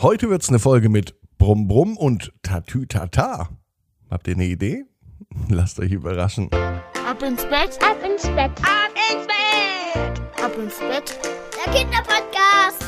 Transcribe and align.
Heute 0.00 0.30
wird's 0.30 0.48
eine 0.48 0.60
Folge 0.60 0.88
mit 0.88 1.16
Brumm 1.38 1.66
Brumm 1.66 1.96
und 1.96 2.32
Tatütata. 2.44 3.48
Habt 4.08 4.28
ihr 4.28 4.34
eine 4.34 4.44
Idee? 4.44 4.84
Lasst 5.48 5.80
euch 5.80 5.90
überraschen. 5.90 6.48
Ab 6.52 7.20
ins 7.20 7.42
Bett, 7.46 7.76
Ab 7.82 7.96
ins 8.04 8.22
Bett. 8.28 8.52
Ab 8.62 8.92
ins 9.10 9.26
Bett. 9.26 10.22
ab 10.40 10.52
ins 10.56 10.78
Bett. 10.78 11.18
Der 11.66 11.72
Kinderpodcast. 11.72 12.84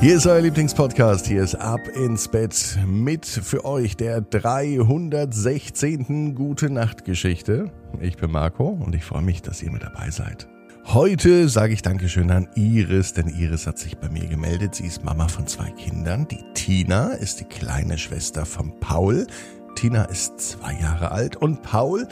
Hier 0.00 0.14
ist 0.14 0.24
euer 0.28 0.40
Lieblingspodcast. 0.40 1.26
Hier 1.26 1.42
ist 1.42 1.56
Ab 1.56 1.88
ins 1.88 2.28
Bett 2.28 2.78
mit 2.86 3.26
für 3.26 3.64
euch 3.64 3.96
der 3.96 4.20
316. 4.20 6.36
Gute 6.36 6.70
Nacht 6.70 7.04
Geschichte. 7.04 7.72
Ich 8.00 8.16
bin 8.16 8.30
Marco 8.30 8.68
und 8.68 8.94
ich 8.94 9.02
freue 9.02 9.22
mich, 9.22 9.42
dass 9.42 9.64
ihr 9.64 9.72
mit 9.72 9.82
dabei 9.82 10.10
seid. 10.10 10.46
Heute 10.88 11.48
sage 11.48 11.72
ich 11.72 11.82
Dankeschön 11.82 12.30
an 12.30 12.48
Iris, 12.54 13.12
denn 13.12 13.26
Iris 13.26 13.66
hat 13.66 13.76
sich 13.76 13.98
bei 13.98 14.08
mir 14.08 14.26
gemeldet. 14.28 14.76
Sie 14.76 14.86
ist 14.86 15.04
Mama 15.04 15.26
von 15.26 15.44
zwei 15.48 15.68
Kindern. 15.72 16.28
Die 16.28 16.44
Tina 16.54 17.08
ist 17.08 17.40
die 17.40 17.44
kleine 17.44 17.98
Schwester 17.98 18.46
von 18.46 18.78
Paul. 18.78 19.26
Tina 19.74 20.04
ist 20.04 20.38
zwei 20.38 20.74
Jahre 20.74 21.10
alt 21.10 21.34
und 21.34 21.60
Paul 21.62 22.06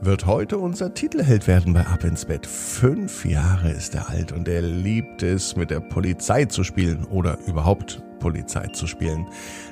wird 0.00 0.24
heute 0.24 0.56
unser 0.56 0.94
Titelheld 0.94 1.46
werden 1.46 1.74
bei 1.74 1.86
Ab 1.86 2.02
ins 2.02 2.24
Bett. 2.24 2.46
Fünf 2.46 3.26
Jahre 3.26 3.70
ist 3.70 3.94
er 3.94 4.08
alt 4.08 4.32
und 4.32 4.48
er 4.48 4.62
liebt 4.62 5.22
es, 5.22 5.54
mit 5.54 5.70
der 5.70 5.80
Polizei 5.80 6.46
zu 6.46 6.64
spielen 6.64 7.04
oder 7.04 7.36
überhaupt 7.46 8.02
Polizei 8.18 8.66
zu 8.68 8.86
spielen. 8.86 9.26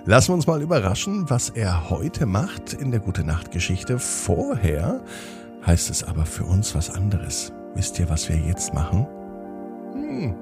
Lassen 0.04 0.28
wir 0.28 0.34
uns 0.34 0.46
mal 0.46 0.60
überraschen, 0.60 1.30
was 1.30 1.48
er 1.48 1.88
heute 1.88 2.26
macht 2.26 2.74
in 2.74 2.90
der 2.90 3.00
Gute 3.00 3.24
Nacht 3.24 3.52
Geschichte. 3.52 3.98
Vorher 3.98 5.02
heißt 5.66 5.88
es 5.88 6.04
aber 6.04 6.26
für 6.26 6.44
uns 6.44 6.74
was 6.74 6.90
anderes. 6.90 7.52
Wisst 7.74 7.98
ihr, 7.98 8.08
was 8.08 8.28
wir 8.28 8.36
jetzt 8.36 8.74
machen? 8.74 9.06
Hm. 9.92 10.34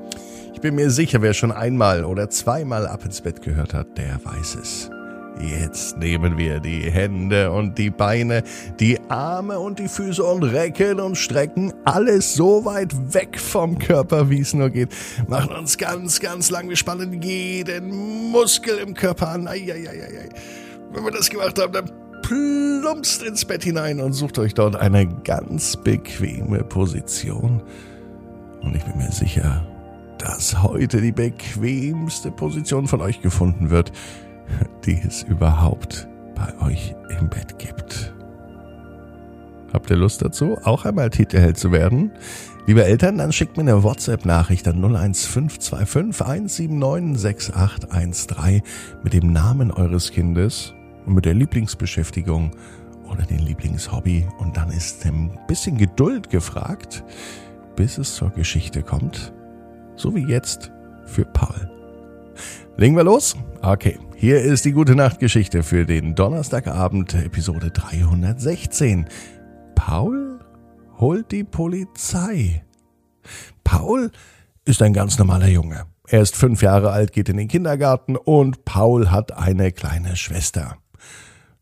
Ich 0.54 0.60
bin 0.60 0.74
mir 0.74 0.90
sicher, 0.90 1.20
wer 1.20 1.34
schon 1.34 1.52
einmal 1.52 2.04
oder 2.04 2.30
zweimal 2.30 2.86
Ab 2.86 3.04
ins 3.04 3.20
Bett 3.20 3.42
gehört 3.42 3.74
hat, 3.74 3.98
der 3.98 4.18
weiß 4.24 4.56
es. 4.56 4.90
Jetzt 5.38 5.98
nehmen 5.98 6.38
wir 6.38 6.60
die 6.60 6.90
Hände 6.90 7.52
und 7.52 7.76
die 7.76 7.90
Beine, 7.90 8.42
die 8.80 8.98
Arme 9.10 9.60
und 9.60 9.78
die 9.78 9.88
Füße 9.88 10.24
und 10.24 10.42
recken 10.44 10.98
und 10.98 11.16
strecken 11.16 11.74
alles 11.84 12.34
so 12.34 12.64
weit 12.64 12.94
weg 13.12 13.38
vom 13.38 13.78
Körper, 13.78 14.30
wie 14.30 14.40
es 14.40 14.54
nur 14.54 14.70
geht. 14.70 14.88
Machen 15.28 15.54
uns 15.54 15.76
ganz, 15.76 16.20
ganz 16.20 16.48
lang. 16.48 16.70
Wir 16.70 16.76
spannen 16.76 17.20
jeden 17.20 18.30
Muskel 18.30 18.78
im 18.78 18.94
Körper 18.94 19.28
an. 19.28 19.46
Ai, 19.46 19.70
ai, 19.70 19.88
ai, 19.88 20.04
ai. 20.04 20.28
Wenn 20.90 21.04
wir 21.04 21.10
das 21.10 21.28
gemacht 21.28 21.60
haben, 21.60 21.72
dann 21.72 21.90
plumpst 22.26 23.22
ins 23.22 23.44
Bett 23.44 23.62
hinein 23.62 24.00
und 24.00 24.12
sucht 24.12 24.38
euch 24.40 24.52
dort 24.52 24.74
eine 24.74 25.06
ganz 25.06 25.76
bequeme 25.76 26.64
Position. 26.64 27.62
Und 28.62 28.74
ich 28.74 28.84
bin 28.84 28.96
mir 28.96 29.12
sicher, 29.12 29.64
dass 30.18 30.60
heute 30.60 31.00
die 31.00 31.12
bequemste 31.12 32.32
Position 32.32 32.88
von 32.88 33.00
euch 33.00 33.20
gefunden 33.20 33.70
wird, 33.70 33.92
die 34.84 35.00
es 35.06 35.22
überhaupt 35.22 36.08
bei 36.34 36.66
euch 36.66 36.96
im 37.20 37.28
Bett 37.28 37.60
gibt. 37.60 38.12
Habt 39.72 39.90
ihr 39.90 39.96
Lust 39.96 40.22
dazu, 40.22 40.58
auch 40.64 40.84
einmal 40.84 41.10
Titelheld 41.10 41.58
zu 41.58 41.70
werden? 41.70 42.10
Liebe 42.66 42.84
Eltern, 42.84 43.18
dann 43.18 43.30
schickt 43.30 43.56
mir 43.56 43.62
eine 43.62 43.84
WhatsApp-Nachricht 43.84 44.66
an 44.66 44.82
01525 44.82 46.20
179 46.20 47.20
6813 47.20 48.62
mit 49.04 49.12
dem 49.12 49.32
Namen 49.32 49.70
eures 49.70 50.10
Kindes 50.10 50.75
und 51.06 51.14
mit 51.14 51.24
der 51.24 51.34
Lieblingsbeschäftigung 51.34 52.52
oder 53.10 53.22
den 53.22 53.38
Lieblingshobby. 53.38 54.26
Und 54.38 54.56
dann 54.56 54.70
ist 54.70 55.04
ein 55.06 55.38
bisschen 55.46 55.78
Geduld 55.78 56.30
gefragt, 56.30 57.04
bis 57.76 57.98
es 57.98 58.14
zur 58.14 58.30
Geschichte 58.30 58.82
kommt. 58.82 59.32
So 59.94 60.14
wie 60.14 60.26
jetzt 60.26 60.72
für 61.06 61.24
Paul. 61.24 61.70
Legen 62.76 62.96
wir 62.96 63.04
los? 63.04 63.36
Okay, 63.62 63.98
hier 64.16 64.40
ist 64.40 64.64
die 64.64 64.72
gute 64.72 64.94
Nachtgeschichte 64.94 65.62
für 65.62 65.86
den 65.86 66.14
Donnerstagabend, 66.14 67.14
Episode 67.14 67.70
316. 67.70 69.06
Paul 69.74 70.40
holt 70.98 71.32
die 71.32 71.44
Polizei. 71.44 72.64
Paul 73.64 74.10
ist 74.64 74.82
ein 74.82 74.92
ganz 74.92 75.18
normaler 75.18 75.48
Junge. 75.48 75.86
Er 76.08 76.20
ist 76.20 76.36
fünf 76.36 76.62
Jahre 76.62 76.90
alt, 76.90 77.12
geht 77.12 77.28
in 77.28 77.36
den 77.36 77.48
Kindergarten 77.48 78.16
und 78.16 78.64
Paul 78.64 79.10
hat 79.10 79.36
eine 79.36 79.72
kleine 79.72 80.16
Schwester. 80.16 80.76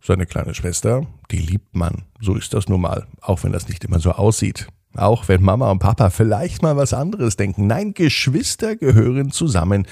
Seine 0.06 0.26
kleine 0.26 0.54
Schwester, 0.54 1.06
die 1.30 1.38
liebt 1.38 1.74
man. 1.74 2.02
So 2.20 2.34
ist 2.34 2.52
das 2.52 2.68
nun 2.68 2.82
mal, 2.82 3.06
auch 3.22 3.42
wenn 3.42 3.52
das 3.52 3.68
nicht 3.68 3.84
immer 3.84 4.00
so 4.00 4.12
aussieht. 4.12 4.66
Auch 4.94 5.28
wenn 5.28 5.42
Mama 5.42 5.70
und 5.70 5.78
Papa 5.78 6.10
vielleicht 6.10 6.60
mal 6.60 6.76
was 6.76 6.92
anderes 6.92 7.36
denken. 7.36 7.66
Nein, 7.66 7.94
Geschwister 7.94 8.76
gehören 8.76 9.30
zusammen. 9.30 9.86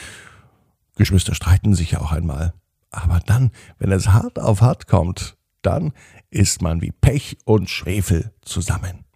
Geschwister 0.97 1.35
streiten 1.35 1.75
sich 1.75 1.93
ja 1.93 2.03
auch 2.03 2.13
einmal. 2.13 2.53
Aber 2.91 3.21
dann, 3.25 3.53
wenn 3.79 3.91
es 3.91 4.09
hart 4.09 4.39
auf 4.39 4.61
hart 4.61 4.87
kommt, 4.87 5.39
dann 5.63 5.93
ist 6.29 6.61
man 6.61 6.83
wie 6.83 6.93
Pech 6.93 7.39
und 7.47 7.71
Schwefel 7.71 8.33
zusammen. 8.43 9.07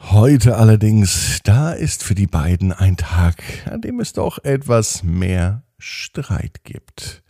Heute 0.00 0.56
allerdings, 0.56 1.40
da 1.44 1.72
ist 1.72 2.02
für 2.02 2.14
die 2.14 2.26
beiden 2.26 2.72
ein 2.72 2.96
Tag, 2.96 3.42
an 3.70 3.82
dem 3.82 4.00
es 4.00 4.14
doch 4.14 4.42
etwas 4.44 5.02
mehr 5.02 5.62
Streit 5.76 6.64
gibt. 6.64 7.22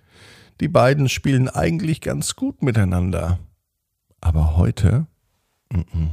Die 0.60 0.68
beiden 0.68 1.08
spielen 1.08 1.48
eigentlich 1.48 2.00
ganz 2.00 2.34
gut 2.34 2.62
miteinander. 2.62 3.38
Aber 4.20 4.56
heute, 4.56 5.06
mm 5.70 5.78
-mm, 5.78 6.08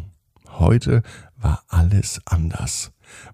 heute 0.59 1.01
war 1.37 1.63
alles 1.67 2.21
anders. 2.25 2.91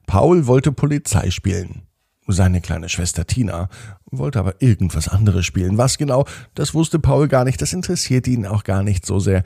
Paul 0.07 0.47
wollte 0.47 0.71
Polizei 0.71 1.29
spielen. 1.31 1.83
Seine 2.27 2.61
kleine 2.61 2.87
Schwester 2.87 3.27
Tina 3.27 3.67
wollte 4.05 4.39
aber 4.39 4.61
irgendwas 4.61 5.09
anderes 5.09 5.45
spielen. 5.45 5.77
Was 5.77 5.97
genau, 5.97 6.25
das 6.55 6.73
wusste 6.73 6.99
Paul 6.99 7.27
gar 7.27 7.43
nicht, 7.43 7.61
das 7.61 7.73
interessierte 7.73 8.29
ihn 8.29 8.45
auch 8.45 8.63
gar 8.63 8.83
nicht 8.83 9.05
so 9.05 9.19
sehr, 9.19 9.43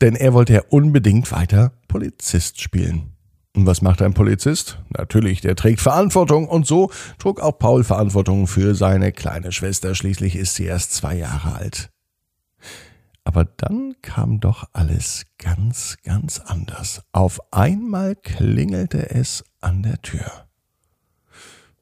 denn 0.00 0.16
er 0.16 0.32
wollte 0.32 0.54
ja 0.54 0.62
unbedingt 0.68 1.30
weiter 1.30 1.72
Polizist 1.86 2.60
spielen. 2.60 3.13
Und 3.56 3.66
was 3.66 3.82
macht 3.82 4.02
ein 4.02 4.14
Polizist? 4.14 4.78
Natürlich, 4.90 5.40
der 5.40 5.54
trägt 5.54 5.80
Verantwortung 5.80 6.48
und 6.48 6.66
so 6.66 6.90
trug 7.18 7.40
auch 7.40 7.58
Paul 7.58 7.84
Verantwortung 7.84 8.48
für 8.48 8.74
seine 8.74 9.12
kleine 9.12 9.52
Schwester, 9.52 9.94
schließlich 9.94 10.34
ist 10.34 10.56
sie 10.56 10.64
erst 10.64 10.92
zwei 10.92 11.16
Jahre 11.16 11.54
alt. 11.54 11.90
Aber 13.22 13.44
dann 13.44 13.94
kam 14.02 14.40
doch 14.40 14.68
alles 14.72 15.24
ganz, 15.38 15.96
ganz 16.02 16.40
anders. 16.40 17.02
Auf 17.12 17.40
einmal 17.52 18.16
klingelte 18.16 19.10
es 19.10 19.44
an 19.60 19.82
der 19.82 20.02
Tür. 20.02 20.30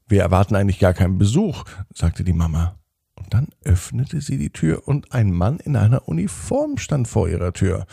Wir 0.07 0.23
erwarten 0.23 0.55
eigentlich 0.55 0.79
gar 0.79 0.93
keinen 0.93 1.17
Besuch, 1.19 1.65
sagte 1.95 2.23
die 2.23 2.35
Mama. 2.35 2.77
Und 3.15 3.33
dann 3.33 3.49
öffnete 3.65 4.21
sie 4.21 4.37
die 4.37 4.51
Tür 4.51 4.87
und 4.87 5.13
ein 5.13 5.33
Mann 5.33 5.59
in 5.59 5.77
einer 5.77 6.07
Uniform 6.07 6.77
stand 6.77 7.09
vor 7.09 7.29
ihrer 7.29 7.53
Tür. 7.53 7.87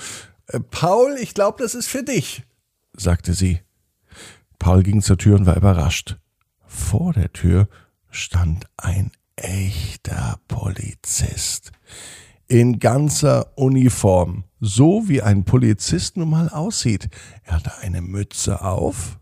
Äh, 0.47 0.59
Paul, 0.59 1.15
ich 1.19 1.33
glaube, 1.33 1.63
das 1.63 1.75
ist 1.75 1.87
für 1.87 2.03
dich, 2.03 2.43
sagte 2.93 3.33
sie. 3.33 3.61
Paul 4.59 4.83
ging 4.83 5.01
zur 5.01 5.17
Tür 5.17 5.37
und 5.37 5.45
war 5.45 5.55
überrascht. 5.55 6.17
Vor 6.65 7.13
der 7.13 7.33
Tür 7.33 7.67
stand 8.11 8.67
ein 8.77 9.11
echter 9.35 10.39
Polizist. 10.47 11.71
In 12.47 12.79
ganzer 12.79 13.57
Uniform, 13.57 14.43
so 14.59 15.07
wie 15.07 15.21
ein 15.21 15.45
Polizist 15.45 16.17
nun 16.17 16.29
mal 16.29 16.49
aussieht. 16.49 17.09
Er 17.43 17.55
hatte 17.55 17.77
eine 17.79 18.01
Mütze 18.01 18.61
auf, 18.61 19.19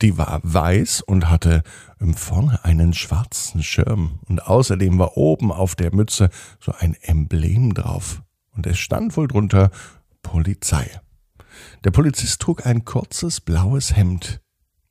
die 0.00 0.16
war 0.16 0.40
weiß 0.42 1.02
und 1.02 1.28
hatte 1.28 1.62
vorne 2.14 2.64
einen 2.64 2.94
schwarzen 2.94 3.62
Schirm. 3.62 4.20
Und 4.28 4.46
außerdem 4.46 4.98
war 4.98 5.16
oben 5.16 5.52
auf 5.52 5.74
der 5.74 5.94
Mütze 5.94 6.30
so 6.58 6.72
ein 6.72 6.96
Emblem 7.02 7.74
drauf. 7.74 8.22
Und 8.54 8.66
es 8.66 8.78
stand 8.78 9.16
wohl 9.16 9.28
drunter 9.28 9.70
Polizei. 10.22 10.88
Der 11.84 11.90
Polizist 11.90 12.40
trug 12.40 12.66
ein 12.66 12.84
kurzes 12.84 13.40
blaues 13.40 13.94
Hemd, 13.96 14.40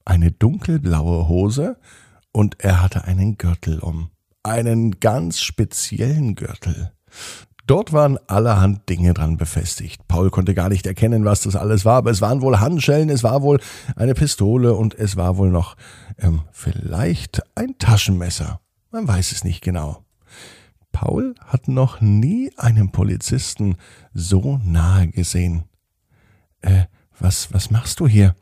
eine 0.06 0.32
dunkelblaue 0.32 1.28
Hose 1.28 1.78
und 2.32 2.60
er 2.60 2.82
hatte 2.82 3.06
einen 3.06 3.38
Gürtel 3.38 3.80
um. 3.80 4.12
Einen 4.44 5.00
ganz 5.00 5.40
speziellen 5.42 6.36
Gürtel. 6.36 6.92
Dort 7.68 7.94
waren 7.94 8.18
allerhand 8.28 8.90
Dinge 8.90 9.14
dran 9.14 9.38
befestigt. 9.38 10.08
Paul 10.08 10.30
konnte 10.30 10.54
gar 10.54 10.68
nicht 10.68 10.88
erkennen, 10.88 11.26
was 11.26 11.42
das 11.42 11.56
alles 11.56 11.86
war, 11.86 11.98
aber 11.98 12.12
es 12.12 12.22
waren 12.22 12.42
wohl 12.42 12.60
Handschellen, 12.60 13.10
es 13.10 13.24
war 13.24 13.44
wohl 13.44 13.60
eine 13.96 14.14
Pistole 14.14 14.74
und 14.74 14.96
es 14.96 15.16
war 15.16 15.38
wohl 15.38 15.52
noch 15.52 15.78
ähm, 16.18 16.42
vielleicht 16.52 17.42
ein 17.56 17.78
Taschenmesser. 17.78 18.60
Man 18.92 19.08
weiß 19.08 19.32
es 19.32 19.44
nicht 19.44 19.62
genau. 19.62 20.04
Paul 20.92 21.36
hat 21.46 21.68
noch 21.68 22.02
nie 22.02 22.52
einen 22.58 22.92
Polizisten 22.92 23.78
so 24.14 24.60
nahe 24.66 25.08
gesehen. 25.08 25.64
Äh, 26.62 26.86
was, 27.20 27.54
was 27.54 27.72
machst 27.72 28.00
du 28.00 28.08
hier? 28.08 28.36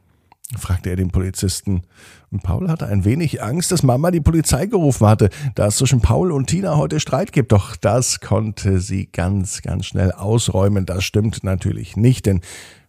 Fragte 0.57 0.89
er 0.89 0.95
den 0.95 1.11
Polizisten. 1.11 1.83
Und 2.31 2.43
Paul 2.43 2.69
hatte 2.69 2.87
ein 2.87 3.05
wenig 3.05 3.41
Angst, 3.43 3.71
dass 3.71 3.83
Mama 3.83 4.11
die 4.11 4.21
Polizei 4.21 4.65
gerufen 4.65 5.07
hatte, 5.07 5.29
da 5.55 5.67
es 5.67 5.77
zwischen 5.77 6.01
Paul 6.01 6.31
und 6.31 6.47
Tina 6.47 6.77
heute 6.77 6.99
Streit 6.99 7.31
gibt. 7.31 7.51
Doch 7.51 7.75
das 7.75 8.19
konnte 8.19 8.79
sie 8.79 9.07
ganz, 9.07 9.61
ganz 9.61 9.85
schnell 9.85 10.11
ausräumen. 10.11 10.85
Das 10.85 11.03
stimmt 11.03 11.43
natürlich 11.43 11.95
nicht, 11.97 12.25
denn 12.25 12.41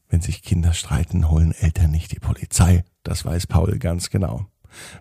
wenn 0.08 0.20
sich 0.20 0.42
Kinder 0.42 0.72
streiten, 0.72 1.30
holen 1.30 1.52
Eltern 1.52 1.90
nicht 1.90 2.12
die 2.12 2.18
Polizei. 2.18 2.84
Das 3.02 3.24
weiß 3.24 3.46
Paul 3.46 3.78
ganz 3.78 4.10
genau. 4.10 4.46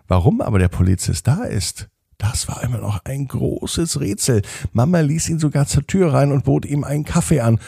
Warum 0.06 0.40
aber 0.40 0.58
der 0.58 0.68
Polizist 0.68 1.26
da 1.26 1.44
ist, 1.44 1.88
Das 2.20 2.48
war 2.48 2.62
immer 2.62 2.78
noch 2.78 3.00
ein 3.04 3.26
großes 3.26 3.98
Rätsel. 3.98 4.42
Mama 4.74 5.00
ließ 5.00 5.30
ihn 5.30 5.38
sogar 5.38 5.66
zur 5.66 5.86
Tür 5.86 6.12
rein 6.12 6.32
und 6.32 6.44
bot 6.44 6.66
ihm 6.66 6.84
einen 6.84 7.04
Kaffee 7.04 7.40
an. 7.40 7.58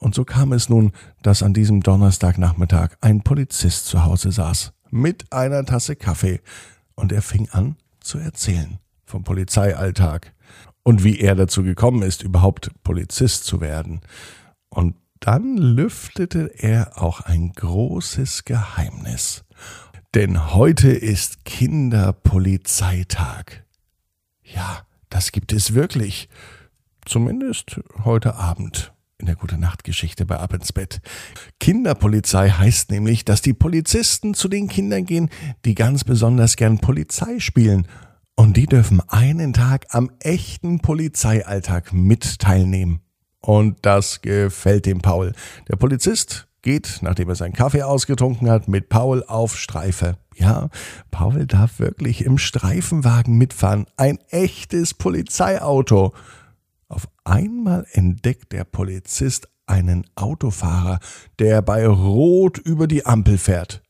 Und 0.00 0.14
so 0.14 0.24
kam 0.24 0.52
es 0.52 0.68
nun, 0.68 0.92
dass 1.22 1.42
an 1.42 1.52
diesem 1.52 1.82
Donnerstagnachmittag 1.82 2.96
ein 3.00 3.22
Polizist 3.22 3.86
zu 3.86 4.04
Hause 4.04 4.32
saß, 4.32 4.72
mit 4.90 5.32
einer 5.32 5.64
Tasse 5.64 5.94
Kaffee, 5.94 6.40
und 6.96 7.12
er 7.12 7.22
fing 7.22 7.48
an 7.50 7.76
zu 8.00 8.18
erzählen 8.18 8.78
vom 9.06 9.24
Polizeialltag 9.24 10.34
und 10.82 11.04
wie 11.04 11.20
er 11.20 11.34
dazu 11.34 11.62
gekommen 11.62 12.02
ist, 12.02 12.22
überhaupt 12.22 12.70
Polizist 12.82 13.44
zu 13.44 13.60
werden. 13.60 14.00
Und 14.68 14.96
dann 15.20 15.56
lüftete 15.56 16.50
er 16.58 17.00
auch 17.02 17.20
ein 17.20 17.52
großes 17.52 18.44
Geheimnis. 18.44 19.44
Denn 20.14 20.54
heute 20.54 20.90
ist 20.90 21.44
Kinderpolizeitag. 21.44 23.64
Ja, 24.42 24.80
das 25.08 25.32
gibt 25.32 25.52
es 25.52 25.74
wirklich. 25.74 26.28
Zumindest 27.04 27.80
heute 28.04 28.36
Abend 28.36 28.92
in 29.20 29.26
der 29.26 29.36
Gute 29.36 29.58
Nacht 29.58 29.84
Geschichte 29.84 30.24
bei 30.24 30.38
Ab 30.38 30.54
ins 30.54 30.72
Bett. 30.72 31.00
Kinderpolizei 31.60 32.50
heißt 32.50 32.90
nämlich, 32.90 33.24
dass 33.24 33.42
die 33.42 33.52
Polizisten 33.52 34.34
zu 34.34 34.48
den 34.48 34.68
Kindern 34.68 35.04
gehen, 35.04 35.30
die 35.64 35.74
ganz 35.74 36.04
besonders 36.04 36.56
gern 36.56 36.78
Polizei 36.78 37.38
spielen. 37.38 37.86
Und 38.34 38.56
die 38.56 38.66
dürfen 38.66 39.02
einen 39.08 39.52
Tag 39.52 39.86
am 39.90 40.10
echten 40.20 40.80
Polizeialltag 40.80 41.92
mit 41.92 42.38
teilnehmen. 42.38 43.00
Und 43.42 43.78
das 43.82 44.22
gefällt 44.22 44.86
dem 44.86 45.00
Paul. 45.00 45.32
Der 45.68 45.76
Polizist 45.76 46.48
geht, 46.62 46.98
nachdem 47.02 47.28
er 47.28 47.34
seinen 47.34 47.52
Kaffee 47.52 47.82
ausgetrunken 47.82 48.50
hat, 48.50 48.68
mit 48.68 48.88
Paul 48.88 49.24
auf 49.24 49.58
Streife. 49.58 50.16
Ja, 50.36 50.70
Paul 51.10 51.46
darf 51.46 51.78
wirklich 51.78 52.24
im 52.24 52.38
Streifenwagen 52.38 53.36
mitfahren. 53.36 53.86
Ein 53.96 54.18
echtes 54.30 54.94
Polizeiauto. 54.94 56.14
Auf 56.90 57.08
einmal 57.22 57.86
entdeckt 57.92 58.52
der 58.52 58.64
Polizist 58.64 59.48
einen 59.64 60.04
Autofahrer, 60.16 60.98
der 61.38 61.62
bei 61.62 61.86
Rot 61.86 62.58
über 62.58 62.88
die 62.88 63.06
Ampel 63.06 63.38
fährt. 63.38 63.80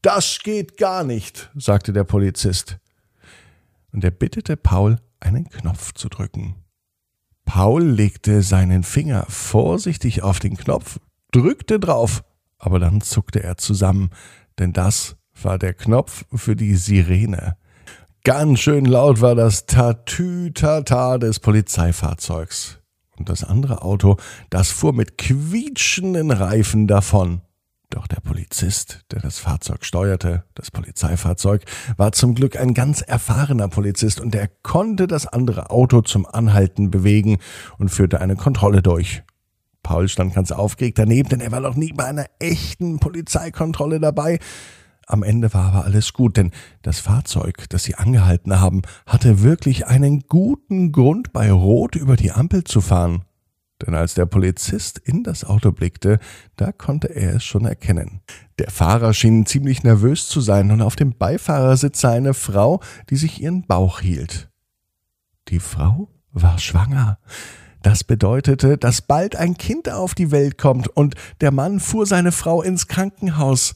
Das 0.00 0.38
geht 0.42 0.78
gar 0.78 1.04
nicht, 1.04 1.50
sagte 1.54 1.92
der 1.92 2.04
Polizist. 2.04 2.78
Und 3.92 4.02
er 4.04 4.10
bittete 4.10 4.56
Paul, 4.56 4.98
einen 5.20 5.50
Knopf 5.50 5.92
zu 5.92 6.08
drücken. 6.08 6.54
Paul 7.44 7.82
legte 7.82 8.42
seinen 8.42 8.84
Finger 8.84 9.26
vorsichtig 9.28 10.22
auf 10.22 10.38
den 10.38 10.56
Knopf, 10.56 10.98
drückte 11.32 11.78
drauf, 11.78 12.24
aber 12.56 12.78
dann 12.78 13.02
zuckte 13.02 13.42
er 13.42 13.58
zusammen, 13.58 14.08
denn 14.58 14.72
das 14.72 15.16
war 15.42 15.58
der 15.58 15.74
Knopf 15.74 16.24
für 16.34 16.56
die 16.56 16.76
Sirene. 16.76 17.58
Ganz 18.22 18.58
schön 18.60 18.84
laut 18.84 19.22
war 19.22 19.34
das 19.34 19.64
Tatütata 19.64 21.16
des 21.16 21.40
Polizeifahrzeugs. 21.40 22.78
Und 23.16 23.30
das 23.30 23.44
andere 23.44 23.80
Auto, 23.80 24.18
das 24.50 24.70
fuhr 24.70 24.92
mit 24.92 25.16
quietschenden 25.16 26.30
Reifen 26.30 26.86
davon. 26.86 27.40
Doch 27.88 28.06
der 28.06 28.20
Polizist, 28.20 29.06
der 29.10 29.20
das 29.20 29.38
Fahrzeug 29.38 29.86
steuerte, 29.86 30.44
das 30.54 30.70
Polizeifahrzeug, 30.70 31.64
war 31.96 32.12
zum 32.12 32.34
Glück 32.34 32.60
ein 32.60 32.74
ganz 32.74 33.00
erfahrener 33.00 33.68
Polizist 33.68 34.20
und 34.20 34.34
er 34.34 34.48
konnte 34.48 35.06
das 35.06 35.26
andere 35.26 35.70
Auto 35.70 36.02
zum 36.02 36.26
Anhalten 36.26 36.90
bewegen 36.90 37.38
und 37.78 37.88
führte 37.88 38.20
eine 38.20 38.36
Kontrolle 38.36 38.82
durch. 38.82 39.22
Paul 39.82 40.08
stand 40.08 40.34
ganz 40.34 40.52
aufgeregt 40.52 40.98
daneben, 40.98 41.30
denn 41.30 41.40
er 41.40 41.52
war 41.52 41.60
noch 41.60 41.74
nie 41.74 41.94
bei 41.94 42.04
einer 42.04 42.26
echten 42.38 42.98
Polizeikontrolle 42.98 43.98
dabei. 43.98 44.38
Am 45.10 45.24
Ende 45.24 45.52
war 45.52 45.72
aber 45.72 45.84
alles 45.84 46.12
gut, 46.12 46.36
denn 46.36 46.52
das 46.82 47.00
Fahrzeug, 47.00 47.64
das 47.68 47.82
sie 47.82 47.96
angehalten 47.96 48.60
haben, 48.60 48.82
hatte 49.06 49.42
wirklich 49.42 49.88
einen 49.88 50.20
guten 50.28 50.92
Grund, 50.92 51.32
bei 51.32 51.50
Rot 51.50 51.96
über 51.96 52.14
die 52.14 52.30
Ampel 52.30 52.62
zu 52.62 52.80
fahren. 52.80 53.24
Denn 53.84 53.94
als 53.94 54.14
der 54.14 54.26
Polizist 54.26 54.98
in 54.98 55.24
das 55.24 55.44
Auto 55.44 55.72
blickte, 55.72 56.20
da 56.54 56.70
konnte 56.70 57.08
er 57.08 57.36
es 57.36 57.44
schon 57.44 57.64
erkennen. 57.64 58.20
Der 58.60 58.70
Fahrer 58.70 59.12
schien 59.12 59.46
ziemlich 59.46 59.82
nervös 59.82 60.28
zu 60.28 60.40
sein 60.40 60.70
und 60.70 60.80
auf 60.80 60.94
dem 60.94 61.16
Beifahrersitz 61.16 62.00
sah 62.00 62.12
eine 62.12 62.34
Frau, 62.34 62.80
die 63.08 63.16
sich 63.16 63.42
ihren 63.42 63.66
Bauch 63.66 63.98
hielt. 63.98 64.48
Die 65.48 65.60
Frau 65.60 66.08
war 66.30 66.58
schwanger. 66.60 67.18
Das 67.82 68.04
bedeutete, 68.04 68.78
dass 68.78 69.02
bald 69.02 69.34
ein 69.34 69.56
Kind 69.56 69.90
auf 69.90 70.14
die 70.14 70.30
Welt 70.30 70.56
kommt 70.56 70.86
und 70.86 71.16
der 71.40 71.50
Mann 71.50 71.80
fuhr 71.80 72.06
seine 72.06 72.30
Frau 72.30 72.62
ins 72.62 72.86
Krankenhaus. 72.86 73.74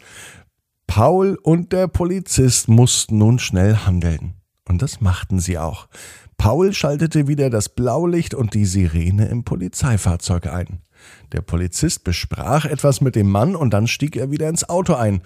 Paul 0.86 1.38
und 1.42 1.72
der 1.72 1.88
Polizist 1.88 2.68
mussten 2.68 3.18
nun 3.18 3.38
schnell 3.38 3.76
handeln. 3.76 4.34
Und 4.68 4.82
das 4.82 5.00
machten 5.00 5.40
sie 5.40 5.58
auch. 5.58 5.88
Paul 6.36 6.72
schaltete 6.72 7.28
wieder 7.28 7.50
das 7.50 7.68
Blaulicht 7.68 8.34
und 8.34 8.54
die 8.54 8.66
Sirene 8.66 9.26
im 9.28 9.44
Polizeifahrzeug 9.44 10.46
ein. 10.46 10.80
Der 11.32 11.42
Polizist 11.42 12.04
besprach 12.04 12.64
etwas 12.64 13.00
mit 13.00 13.14
dem 13.14 13.30
Mann 13.30 13.56
und 13.56 13.70
dann 13.70 13.86
stieg 13.86 14.16
er 14.16 14.30
wieder 14.30 14.48
ins 14.48 14.68
Auto 14.68 14.94
ein. 14.94 15.22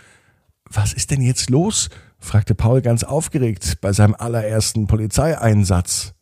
Was 0.70 0.92
ist 0.92 1.10
denn 1.10 1.22
jetzt 1.22 1.50
los? 1.50 1.88
fragte 2.20 2.54
Paul 2.54 2.82
ganz 2.82 3.04
aufgeregt 3.04 3.78
bei 3.80 3.92
seinem 3.92 4.14
allerersten 4.18 4.86
Polizeieinsatz. 4.86 6.14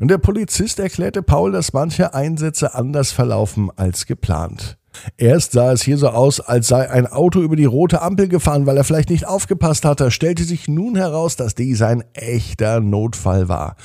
Und 0.00 0.08
der 0.08 0.18
Polizist 0.18 0.78
erklärte 0.78 1.22
Paul, 1.22 1.52
dass 1.52 1.72
manche 1.72 2.14
Einsätze 2.14 2.74
anders 2.74 3.12
verlaufen 3.12 3.70
als 3.76 4.06
geplant. 4.06 4.78
Erst 5.16 5.52
sah 5.52 5.72
es 5.72 5.82
hier 5.82 5.98
so 5.98 6.08
aus, 6.08 6.40
als 6.40 6.68
sei 6.68 6.90
ein 6.90 7.06
Auto 7.06 7.40
über 7.40 7.56
die 7.56 7.64
rote 7.64 8.02
Ampel 8.02 8.28
gefahren, 8.28 8.66
weil 8.66 8.76
er 8.76 8.84
vielleicht 8.84 9.10
nicht 9.10 9.26
aufgepasst 9.26 9.84
hatte, 9.84 10.10
stellte 10.10 10.44
sich 10.44 10.68
nun 10.68 10.96
heraus, 10.96 11.36
dass 11.36 11.54
dies 11.54 11.82
ein 11.82 12.04
echter 12.14 12.80
Notfall 12.80 13.48
war. 13.48 13.76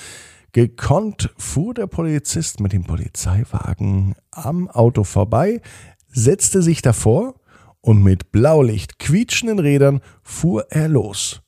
Gekonnt 0.54 1.34
fuhr 1.38 1.74
der 1.74 1.88
Polizist 1.88 2.60
mit 2.60 2.74
dem 2.74 2.84
Polizeiwagen 2.84 4.16
am 4.32 4.70
Auto 4.70 5.04
vorbei, 5.04 5.62
setzte 6.08 6.62
sich 6.62 6.82
davor 6.82 7.36
und 7.82 8.04
mit 8.04 8.32
Blaulicht 8.32 9.00
quietschenden 9.00 9.60
Rädern 9.60 10.02
fuhr 10.24 10.66
er 10.70 10.88
los. 10.88 11.42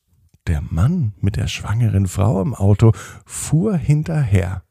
Der 0.48 0.62
Mann 0.62 1.14
mit 1.20 1.36
der 1.36 1.48
schwangeren 1.48 2.08
Frau 2.08 2.42
im 2.42 2.54
Auto 2.54 2.92
fuhr 3.26 3.78
hinterher. 3.78 4.64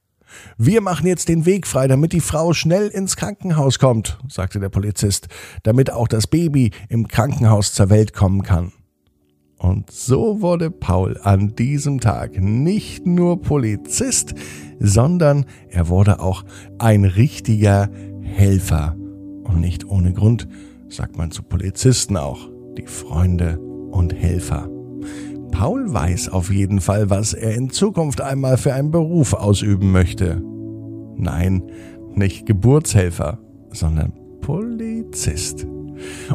Wir 0.57 0.81
machen 0.81 1.07
jetzt 1.07 1.29
den 1.29 1.47
Weg 1.47 1.67
frei, 1.67 1.89
damit 1.89 2.13
die 2.13 2.21
Frau 2.21 2.53
schnell 2.53 2.89
ins 2.89 3.17
Krankenhaus 3.17 3.79
kommt, 3.79 4.19
sagte 4.29 4.61
der 4.61 4.69
Polizist, 4.69 5.29
damit 5.63 5.93
auch 5.93 6.09
das 6.09 6.27
Baby 6.27 6.71
im 6.89 7.09
Krankenhaus 7.09 7.73
zur 7.73 7.91
Welt 7.91 8.13
kommen 8.13 8.43
kann. 8.43 8.73
Und 9.59 9.91
so 9.91 10.41
wurde 10.41 10.71
Paul 10.71 11.19
an 11.23 11.57
diesem 11.57 12.01
Tag 12.01 12.41
nicht 12.41 13.07
nur 13.07 13.43
Polizist, 13.43 14.35
sondern 14.79 15.47
er 15.69 15.89
wurde 15.89 16.21
auch 16.21 16.45
ein 16.79 17.05
richtiger 17.05 17.91
Helfer. 18.23 18.95
Und 19.43 19.61
nicht 19.61 19.85
ohne 19.87 20.13
Grund 20.13 20.47
sagt 20.89 21.17
man 21.17 21.31
zu 21.33 21.43
Polizisten 21.43 22.17
auch 22.17 22.49
die 22.77 22.87
Freunde 22.87 23.59
und 23.91 24.15
Helfer. 24.15 24.78
Paul 25.51 25.93
weiß 25.93 26.29
auf 26.29 26.51
jeden 26.51 26.81
Fall, 26.81 27.11
was 27.11 27.35
er 27.35 27.55
in 27.55 27.71
Zukunft 27.71 28.21
einmal 28.21 28.57
für 28.57 28.75
einen 28.75 28.91
Beruf 28.91 29.35
ausüben 29.35 29.93
möchte. 29.93 30.43
Nein, 31.17 31.63
nicht 32.15 32.47
Geburtshelfer, 32.47 33.39
sondern 33.73 34.13
Polizist. 34.41 35.67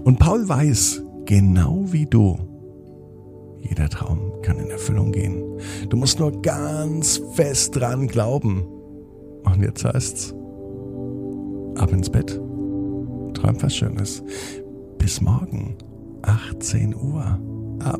Und 0.03 0.19
Paul 0.19 0.47
weiß, 0.47 1.03
genau 1.25 1.85
wie 1.87 2.05
du, 2.05 2.37
jeder 3.59 3.89
Traum 3.89 4.41
kann 4.41 4.59
in 4.59 4.69
Erfüllung 4.69 5.11
gehen. 5.11 5.41
Du 5.89 5.97
musst 5.97 6.19
nur 6.19 6.41
ganz 6.41 7.21
fest 7.33 7.75
dran 7.75 8.07
glauben. 8.07 8.63
Und 9.45 9.61
jetzt 9.61 9.85
heißt's, 9.85 10.33
ab 11.75 11.91
ins 11.91 12.09
Bett. 12.09 12.39
Träum 13.33 13.61
was 13.61 13.75
Schönes. 13.75 14.23
Bis 14.97 15.21
morgen, 15.21 15.77
18 16.23 16.93
Uhr. 16.95 17.39
Ab 17.83 17.99